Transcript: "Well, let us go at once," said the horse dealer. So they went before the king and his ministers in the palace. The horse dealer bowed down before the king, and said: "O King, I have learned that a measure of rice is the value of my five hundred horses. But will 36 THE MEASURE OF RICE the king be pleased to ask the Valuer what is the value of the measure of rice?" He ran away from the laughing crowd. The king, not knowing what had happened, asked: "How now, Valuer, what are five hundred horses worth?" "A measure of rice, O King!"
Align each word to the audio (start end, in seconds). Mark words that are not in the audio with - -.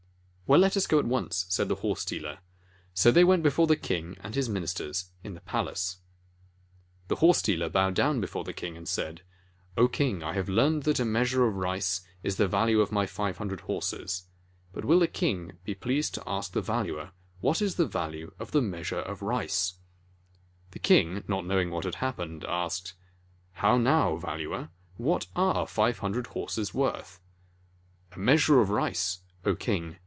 "Well, 0.47 0.59
let 0.59 0.75
us 0.75 0.85
go 0.85 0.99
at 0.99 1.05
once," 1.05 1.45
said 1.47 1.69
the 1.69 1.75
horse 1.75 2.03
dealer. 2.03 2.39
So 2.93 3.09
they 3.09 3.23
went 3.23 3.41
before 3.41 3.67
the 3.67 3.77
king 3.77 4.17
and 4.19 4.35
his 4.35 4.49
ministers 4.49 5.05
in 5.23 5.33
the 5.33 5.39
palace. 5.39 5.99
The 7.07 7.15
horse 7.15 7.41
dealer 7.41 7.69
bowed 7.69 7.93
down 7.93 8.19
before 8.19 8.43
the 8.43 8.51
king, 8.51 8.75
and 8.75 8.85
said: 8.85 9.21
"O 9.77 9.87
King, 9.87 10.21
I 10.23 10.33
have 10.33 10.49
learned 10.49 10.83
that 10.83 10.99
a 10.99 11.05
measure 11.05 11.47
of 11.47 11.55
rice 11.55 12.01
is 12.21 12.35
the 12.35 12.49
value 12.49 12.81
of 12.81 12.91
my 12.91 13.05
five 13.05 13.37
hundred 13.37 13.61
horses. 13.61 14.25
But 14.73 14.83
will 14.83 14.99
36 14.99 15.19
THE 15.21 15.25
MEASURE 15.27 15.35
OF 15.35 15.39
RICE 15.39 15.47
the 15.47 15.55
king 15.55 15.59
be 15.63 15.73
pleased 15.73 16.13
to 16.15 16.23
ask 16.27 16.51
the 16.51 16.61
Valuer 16.61 17.11
what 17.39 17.61
is 17.61 17.75
the 17.75 17.85
value 17.87 18.33
of 18.37 18.51
the 18.51 18.61
measure 18.61 18.99
of 18.99 19.21
rice?" 19.21 19.75
He 20.73 20.81
ran 20.93 21.13
away 21.13 21.13
from 21.13 21.13
the 21.13 21.13
laughing 21.13 21.13
crowd. 21.13 21.21
The 21.21 21.21
king, 21.21 21.31
not 21.31 21.45
knowing 21.47 21.71
what 21.71 21.85
had 21.85 21.95
happened, 21.95 22.43
asked: 22.45 22.93
"How 23.53 23.77
now, 23.77 24.17
Valuer, 24.17 24.67
what 24.97 25.27
are 25.33 25.65
five 25.65 25.99
hundred 25.99 26.27
horses 26.27 26.73
worth?" 26.73 27.21
"A 28.11 28.19
measure 28.19 28.59
of 28.59 28.69
rice, 28.69 29.19
O 29.45 29.55
King!" 29.55 29.95